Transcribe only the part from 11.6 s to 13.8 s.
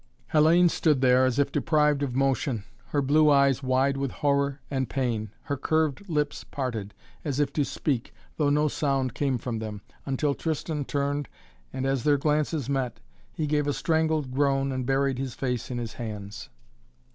and, as their glances met, he gave a